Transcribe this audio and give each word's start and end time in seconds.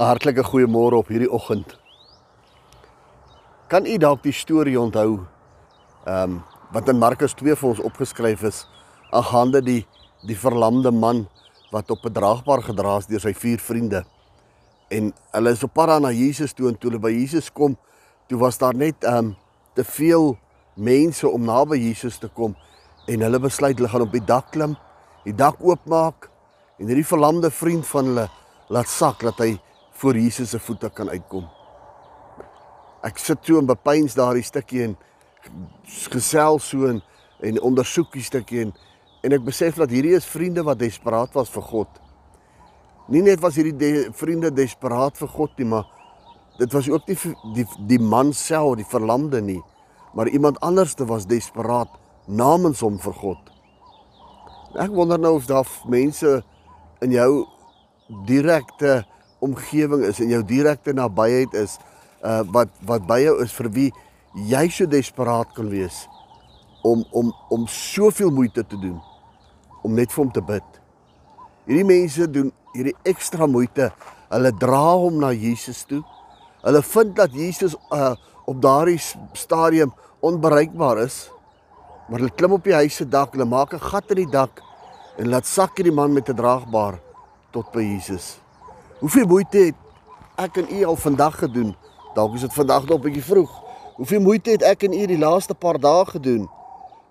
'n 0.00 0.06
Hartlike 0.08 0.40
goeiemôre 0.48 0.96
op 0.96 1.10
hierdie 1.12 1.28
oggend. 1.28 1.74
Kan 3.68 3.84
u 3.86 3.98
dalk 4.00 4.22
die 4.24 4.32
storie 4.32 4.80
onthou? 4.80 5.26
Ehm 6.06 6.22
um, 6.22 6.42
wat 6.72 6.88
in 6.88 6.98
Markus 6.98 7.34
2 7.34 7.56
vir 7.56 7.68
ons 7.68 7.82
opgeskryf 7.84 8.42
is, 8.48 8.62
aangaande 9.12 9.60
die 9.60 9.86
die 10.24 10.38
verlamde 10.38 10.90
man 10.90 11.28
wat 11.70 11.90
op 11.90 12.06
'n 12.06 12.12
draagbaar 12.12 12.62
gedra 12.62 12.96
is 12.96 13.06
deur 13.06 13.20
sy 13.20 13.34
vier 13.34 13.58
vriende. 13.58 14.04
En 14.88 15.12
hulle 15.32 15.50
is 15.50 15.62
op 15.62 15.74
pad 15.74 16.00
na 16.00 16.10
Jesus 16.10 16.52
toe 16.52 16.68
en 16.68 16.78
toe 16.78 16.90
hulle 16.90 17.02
by 17.02 17.12
Jesus 17.12 17.52
kom, 17.52 17.76
toe 18.28 18.38
was 18.38 18.58
daar 18.58 18.74
net 18.74 19.04
ehm 19.04 19.16
um, 19.16 19.36
te 19.74 19.84
veel 19.84 20.38
mense 20.74 21.28
om 21.28 21.44
naby 21.44 21.76
Jesus 21.76 22.18
te 22.18 22.28
kom 22.28 22.56
en 23.06 23.20
hulle 23.20 23.38
besluit 23.38 23.76
hulle 23.76 23.88
gaan 23.88 24.08
op 24.08 24.12
die 24.12 24.24
dak 24.24 24.50
klim, 24.50 24.76
die 25.24 25.34
dak 25.34 25.56
oopmaak 25.60 26.30
en 26.78 26.86
hierdie 26.86 27.06
verlamde 27.06 27.50
vriend 27.50 27.86
van 27.86 28.04
hulle 28.04 28.28
laat 28.68 28.88
sak 28.88 29.20
dat 29.20 29.38
hy 29.38 29.60
voor 30.00 30.16
Jesus 30.16 30.50
se 30.50 30.58
voete 30.58 30.88
kan 30.90 31.08
uitkom. 31.08 31.44
Ek 33.04 33.18
sit 33.20 33.44
so 33.44 33.60
en 33.60 33.68
bepeins 33.68 34.16
daardie 34.16 34.44
stukkie 34.44 34.84
en 34.86 34.94
gesels 36.12 36.70
so 36.72 36.88
en 36.88 37.02
en 37.40 37.60
ondersoek 37.64 38.12
die 38.12 38.24
stukkie 38.24 38.62
en 38.64 38.72
en 39.24 39.36
ek 39.36 39.44
besef 39.44 39.76
dat 39.80 39.92
hierdie 39.92 40.14
is 40.16 40.28
vriende 40.28 40.64
wat 40.64 40.80
desperaat 40.80 41.36
was 41.36 41.52
vir 41.52 41.64
God. 41.68 42.00
Nie 43.12 43.20
net 43.24 43.40
was 43.44 43.58
hierdie 43.60 43.76
de, 43.76 43.90
vriende 44.16 44.48
desperaat 44.52 45.20
vir 45.20 45.28
God 45.28 45.60
nie, 45.60 45.68
maar 45.68 45.84
dit 46.56 46.72
was 46.72 46.88
ook 46.88 47.08
nie 47.08 47.18
die 47.56 47.66
die 47.92 48.00
man 48.00 48.32
self, 48.36 48.78
die 48.80 48.88
verlamde 48.88 49.40
nie, 49.44 49.60
maar 50.16 50.28
iemand 50.28 50.60
anderste 50.64 51.04
was 51.08 51.28
desperaat 51.28 51.92
namens 52.26 52.80
hom 52.80 52.96
vir 53.00 53.16
God. 53.20 53.52
Ek 54.80 54.92
wonder 54.96 55.20
nou 55.20 55.36
of 55.36 55.48
daar 55.50 55.68
mense 55.88 56.38
in 57.04 57.16
jou 57.16 57.30
direkte 58.28 59.02
omgewing 59.40 60.04
is 60.04 60.20
en 60.20 60.28
jou 60.28 60.42
direkte 60.44 60.92
nabyheid 60.92 61.54
is 61.54 61.78
uh 62.24 62.42
wat 62.52 62.68
wat 62.86 63.06
by 63.08 63.20
jou 63.24 63.36
is 63.44 63.52
vir 63.56 63.68
wie 63.72 63.90
jy 64.50 64.68
so 64.68 64.86
desperaat 64.86 65.54
kan 65.56 65.70
wees 65.72 66.06
om 66.84 67.04
om 67.10 67.32
om 67.48 67.66
soveel 67.66 68.30
moeite 68.30 68.64
te 68.66 68.76
doen 68.80 69.00
om 69.82 69.94
net 69.96 70.12
vir 70.12 70.24
hom 70.24 70.32
te 70.32 70.42
bid. 70.44 70.80
Hierdie 71.66 71.86
mense 71.88 72.26
doen 72.28 72.50
hierdie 72.74 72.96
ekstra 73.08 73.46
moeite. 73.48 73.90
Hulle 74.30 74.52
dra 74.60 74.84
hom 75.00 75.20
na 75.22 75.32
Jesus 75.32 75.84
toe. 75.88 76.02
Hulle 76.64 76.82
vind 76.82 77.16
dat 77.16 77.34
Jesus 77.36 77.76
uh 77.94 78.14
op 78.50 78.58
daardie 78.58 78.98
stadium 79.38 79.92
onbereikbaar 80.26 81.04
is. 81.04 81.28
Maar 82.08 82.18
hulle 82.18 82.34
klim 82.34 82.56
op 82.56 82.64
die 82.66 82.74
huis 82.74 82.96
se 82.98 83.04
dak, 83.06 83.36
hulle 83.36 83.46
maak 83.46 83.74
'n 83.74 83.78
gat 83.78 84.10
in 84.10 84.24
die 84.24 84.30
dak 84.30 84.62
en 85.18 85.28
laat 85.28 85.46
sak 85.46 85.76
hierdie 85.76 85.94
man 85.94 86.12
met 86.12 86.28
'n 86.28 86.34
draagbaar 86.36 86.98
tot 87.52 87.70
by 87.72 87.82
Jesus. 87.82 88.40
Hoeveel 89.00 89.24
moeite 89.26 89.58
het 89.58 89.76
ek 90.36 90.58
en 90.60 90.66
u 90.76 90.80
al 90.84 90.96
vandag 91.00 91.38
gedoen? 91.40 91.70
Dalk 92.12 92.34
is 92.36 92.42
dit 92.44 92.52
vandag 92.52 92.84
nog 92.84 92.98
'n 92.98 93.02
bietjie 93.02 93.24
vroeg. 93.24 93.52
Hoeveel 93.96 94.20
moeite 94.20 94.50
het 94.50 94.62
ek 94.62 94.82
en 94.82 94.92
u 94.92 95.06
die 95.06 95.18
laaste 95.18 95.54
paar 95.54 95.78
dae 95.80 96.04
gedoen 96.04 96.48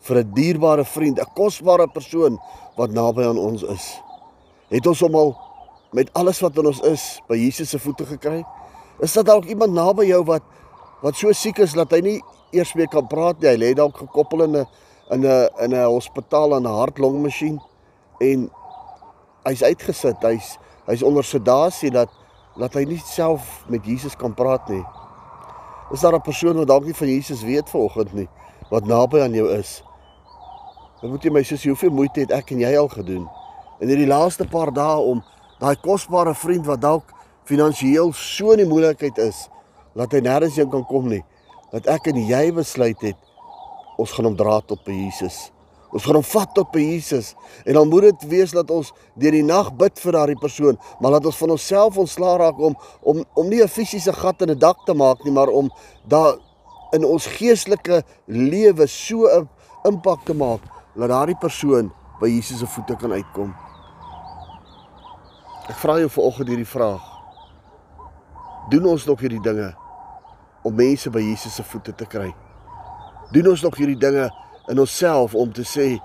vir 0.00 0.16
'n 0.16 0.32
dierbare 0.34 0.84
vriend, 0.84 1.18
'n 1.18 1.32
kosbare 1.34 1.88
persoon 1.88 2.40
wat 2.76 2.90
naby 2.90 3.22
aan 3.22 3.38
ons 3.38 3.62
is? 3.62 4.02
Het 4.68 4.86
ons 4.86 5.00
hom 5.00 5.14
al 5.14 5.36
met 5.92 6.12
alles 6.12 6.40
wat 6.40 6.56
in 6.58 6.66
ons 6.66 6.80
is 6.80 7.20
by 7.28 7.36
Jesus 7.36 7.70
se 7.70 7.78
voete 7.78 8.06
gekry? 8.06 8.44
Is 9.00 9.12
dit 9.12 9.26
dalk 9.26 9.44
iemand 9.44 9.72
naby 9.72 10.04
jou 10.04 10.24
wat 10.24 10.42
wat 11.02 11.16
so 11.16 11.32
siek 11.32 11.58
is 11.58 11.72
dat 11.72 11.90
hy 11.90 12.00
nie 12.00 12.22
eers 12.50 12.74
meer 12.74 12.88
kan 12.88 13.06
praat 13.06 13.40
nie? 13.40 13.48
Hy 13.48 13.56
lê 13.56 13.74
dalk 13.74 13.96
gekoppel 13.96 14.42
in 14.42 14.56
'n 14.56 14.66
in 15.10 15.24
'n 15.24 15.48
in 15.58 15.74
'n 15.74 15.84
hospitaal 15.84 16.54
aan 16.54 16.66
'n 16.66 16.78
hart-longmasjien 16.78 17.60
en 18.20 18.50
hy's 19.44 19.62
uitgesit. 19.62 20.16
Hy's 20.22 20.58
hy's 20.88 21.04
onder 21.04 21.24
sedasie 21.24 21.92
dat 21.94 22.12
dat 22.58 22.74
hy 22.74 22.82
nie 22.90 22.98
self 22.98 23.62
met 23.70 23.84
Jesus 23.86 24.16
kan 24.18 24.32
praat 24.34 24.66
nie. 24.68 24.82
Is 25.94 26.00
daar 26.00 26.14
'n 26.14 26.20
persoon 26.20 26.56
wat 26.56 26.66
dalk 26.66 26.84
nie 26.84 26.94
van 26.94 27.08
Jesus 27.08 27.42
weet 27.42 27.70
vanoggend 27.70 28.12
nie 28.12 28.28
wat 28.70 28.84
naby 28.84 29.20
aan 29.20 29.32
jou 29.32 29.48
is? 29.48 29.82
Dan 31.00 31.10
moet 31.10 31.22
jy 31.22 31.30
my 31.30 31.42
sussie, 31.42 31.70
hoeveel 31.70 31.90
moeite 31.90 32.20
het 32.20 32.30
ek 32.30 32.50
en 32.50 32.60
jy 32.60 32.76
al 32.76 32.88
gedoen 32.88 33.28
in 33.80 33.88
hierdie 33.88 34.06
laaste 34.06 34.46
paar 34.46 34.72
dae 34.74 34.98
om 34.98 35.22
daai 35.60 35.76
kosbare 35.76 36.34
vriend 36.34 36.66
wat 36.66 36.80
dalk 36.80 37.12
finansiëel 37.44 38.12
so 38.12 38.52
in 38.52 38.58
die 38.58 38.68
moeilikheid 38.68 39.18
is, 39.18 39.46
laat 39.94 40.12
hy 40.12 40.20
nêrens 40.20 40.56
heen 40.56 40.70
kan 40.70 40.84
kom 40.84 41.08
nie, 41.08 41.24
dat 41.72 41.86
ek 41.86 42.10
en 42.12 42.20
jy 42.28 42.52
besluit 42.52 43.00
het 43.00 43.16
ons 43.98 44.12
gaan 44.14 44.28
hom 44.30 44.36
dra 44.38 44.60
tot 44.60 44.84
by 44.86 44.94
Jesus. 44.94 45.48
Ons 45.92 46.04
gaan 46.04 46.18
hom 46.18 46.24
vat 46.24 46.50
tot 46.54 46.68
by 46.72 46.82
Jesus 46.82 47.34
en 47.64 47.72
dan 47.78 47.88
moet 47.88 48.10
dit 48.10 48.26
wees 48.28 48.52
dat 48.52 48.70
ons 48.70 48.92
deur 49.16 49.32
die 49.32 49.44
nag 49.44 49.70
bid 49.80 50.00
vir 50.02 50.12
daardie 50.12 50.40
persoon, 50.40 50.76
maar 51.00 51.14
laat 51.14 51.26
ons 51.26 51.38
van 51.40 51.54
onsself 51.56 51.96
ontslaa 51.96 52.36
raak 52.36 52.58
om 52.60 52.76
om 53.02 53.24
om 53.34 53.48
nie 53.48 53.62
'n 53.62 53.68
fisiese 53.68 54.12
gat 54.12 54.42
in 54.42 54.50
'n 54.50 54.58
dak 54.58 54.84
te 54.84 54.94
maak 54.94 55.24
nie, 55.24 55.32
maar 55.32 55.48
om 55.48 55.70
daar 56.06 56.36
in 56.92 57.04
ons 57.04 57.26
geestelike 57.26 58.02
lewe 58.26 58.86
so 58.86 59.26
'n 59.26 59.48
impak 59.84 60.24
te 60.24 60.34
maak 60.34 60.60
dat 60.94 61.08
daardie 61.08 61.38
persoon 61.40 61.92
by 62.20 62.28
Jesus 62.28 62.58
se 62.58 62.66
voete 62.66 62.96
kan 62.96 63.12
uitkom. 63.12 63.54
Ek 65.68 65.76
vra 65.76 65.98
jou 65.98 66.08
vanoggend 66.08 66.48
hierdie 66.48 66.66
vraag. 66.66 67.04
Doen 68.70 68.86
ons 68.86 69.04
nog 69.06 69.20
hierdie 69.20 69.42
dinge 69.42 69.74
om 70.62 70.74
mense 70.74 71.10
by 71.10 71.20
Jesus 71.20 71.54
se 71.54 71.62
voete 71.62 71.94
te 71.94 72.06
kry? 72.06 72.34
Doen 73.32 73.48
ons 73.48 73.62
nog 73.62 73.76
hierdie 73.76 73.98
dinge 74.00 74.30
in 74.68 74.80
onsself 74.80 75.34
om 75.34 75.52
te 75.52 75.64
sê 75.64 75.96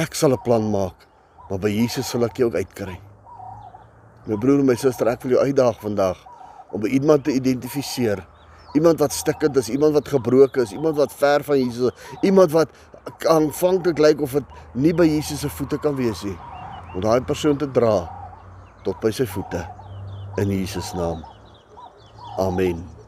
ek 0.00 0.14
sal 0.14 0.32
'n 0.32 0.42
plan 0.44 0.70
maak, 0.70 1.06
maar 1.48 1.58
by 1.58 1.68
Jesus 1.68 2.08
sal 2.08 2.24
ek 2.24 2.36
jou 2.36 2.48
ook 2.48 2.56
uitkry. 2.56 3.00
My 4.26 4.36
broer 4.36 4.60
en 4.60 4.66
my 4.66 4.74
suster, 4.74 5.08
ek 5.08 5.22
wil 5.22 5.32
jou 5.32 5.42
uitdaag 5.42 5.80
vandag 5.80 6.16
om 6.72 6.80
by 6.80 6.88
iemand 6.88 7.24
te 7.24 7.34
identifiseer. 7.34 8.22
Iemand 8.74 8.98
wat 8.98 9.12
stikkend 9.12 9.56
is, 9.56 9.68
iemand 9.68 9.92
wat 9.92 10.08
gebroken 10.08 10.62
is, 10.62 10.72
iemand 10.72 10.96
wat 10.96 11.12
ver 11.12 11.44
van 11.44 11.58
Jesus 11.58 11.90
is, 11.90 12.18
iemand 12.22 12.52
wat 12.52 12.68
aanvanklik 13.28 13.98
lyk 13.98 14.20
of 14.20 14.32
dit 14.32 14.56
nie 14.74 14.94
by 14.94 15.06
Jesus 15.08 15.40
se 15.40 15.50
voete 15.50 15.78
kan 15.82 15.96
wees 15.98 16.22
nie. 16.22 16.38
Om 16.94 17.04
daai 17.04 17.20
persoon 17.20 17.58
te 17.58 17.68
dra 17.70 18.08
tot 18.86 18.98
by 19.02 19.10
sy 19.10 19.26
voete 19.26 19.66
in 20.40 20.48
Jesus 20.48 20.94
naam. 20.94 21.24
Amen. 22.38 23.01